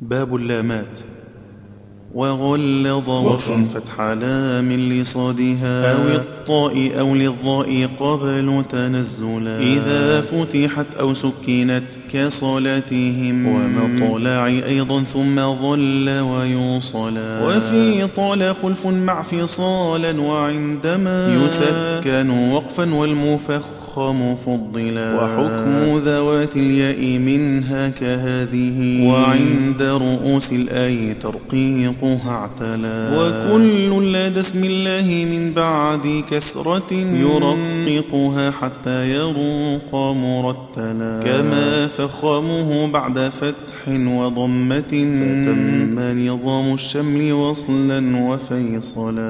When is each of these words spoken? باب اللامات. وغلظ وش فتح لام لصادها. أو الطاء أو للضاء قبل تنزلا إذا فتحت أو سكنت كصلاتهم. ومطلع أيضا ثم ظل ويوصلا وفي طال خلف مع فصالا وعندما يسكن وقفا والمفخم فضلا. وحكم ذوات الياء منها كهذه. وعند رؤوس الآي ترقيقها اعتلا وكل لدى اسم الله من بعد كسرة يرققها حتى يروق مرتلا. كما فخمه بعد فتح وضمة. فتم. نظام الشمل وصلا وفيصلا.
باب 0.00 0.34
اللامات. 0.34 1.17
وغلظ 2.14 3.08
وش 3.08 3.42
فتح 3.74 4.00
لام 4.00 4.72
لصادها. 4.72 5.92
أو 5.92 6.08
الطاء 6.08 7.00
أو 7.00 7.14
للضاء 7.14 7.88
قبل 8.00 8.62
تنزلا 8.70 9.58
إذا 9.60 10.20
فتحت 10.20 10.86
أو 11.00 11.14
سكنت 11.14 11.82
كصلاتهم. 12.12 13.46
ومطلع 13.46 14.46
أيضا 14.46 15.02
ثم 15.02 15.36
ظل 15.36 16.10
ويوصلا 16.20 17.46
وفي 17.46 18.06
طال 18.16 18.54
خلف 18.62 18.86
مع 18.86 19.22
فصالا 19.22 20.20
وعندما 20.20 21.44
يسكن 21.44 22.50
وقفا 22.50 22.94
والمفخم 22.94 24.36
فضلا. 24.36 25.24
وحكم 25.24 25.98
ذوات 25.98 26.56
الياء 26.56 27.18
منها 27.18 27.88
كهذه. 27.88 29.08
وعند 29.08 29.82
رؤوس 29.82 30.52
الآي 30.52 31.14
ترقيقها 32.00 32.30
اعتلا 32.30 33.18
وكل 33.18 34.12
لدى 34.12 34.40
اسم 34.40 34.64
الله 34.64 35.24
من 35.24 35.52
بعد 35.52 36.24
كسرة 36.30 36.92
يرققها 36.92 38.50
حتى 38.50 39.10
يروق 39.10 39.94
مرتلا. 39.94 41.20
كما 41.24 41.86
فخمه 41.86 42.86
بعد 42.86 43.18
فتح 43.18 43.88
وضمة. 43.88 44.80
فتم. 44.80 46.28
نظام 46.28 46.74
الشمل 46.74 47.32
وصلا 47.32 48.16
وفيصلا. 48.16 49.28